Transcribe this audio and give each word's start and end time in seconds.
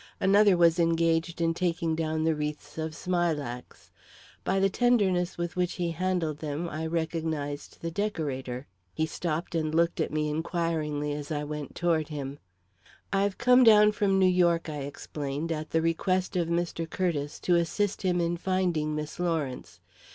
Another 0.19 0.57
was 0.57 0.79
engaged 0.79 1.41
in 1.41 1.53
taking 1.53 1.95
down 1.95 2.23
the 2.23 2.33
wreaths 2.33 2.79
of 2.79 2.95
smilax. 2.95 3.91
By 4.43 4.59
the 4.59 4.67
tenderness 4.67 5.37
with 5.37 5.55
which 5.55 5.73
he 5.73 5.91
handled 5.91 6.39
them 6.39 6.67
I 6.67 6.87
recognised 6.87 7.83
the 7.83 7.91
decorator. 7.91 8.65
He 8.95 9.05
stopped 9.05 9.53
and 9.53 9.75
looked 9.75 10.01
at 10.01 10.11
me 10.11 10.27
inquiringly 10.27 11.13
as 11.13 11.31
I 11.31 11.43
went 11.43 11.75
toward 11.75 12.07
him. 12.07 12.39
"I've 13.13 13.37
come 13.37 13.63
down 13.63 13.91
from 13.91 14.17
New 14.17 14.25
York," 14.25 14.69
I 14.69 14.77
explained, 14.79 15.51
"at 15.51 15.69
the 15.69 15.83
request 15.83 16.35
of 16.35 16.47
Mr. 16.47 16.89
Curtiss 16.89 17.39
to 17.41 17.53
assist 17.53 18.01
him 18.01 18.19
in 18.19 18.37
finding 18.37 18.95
Miss 18.95 19.19
Lawrence. 19.19 19.81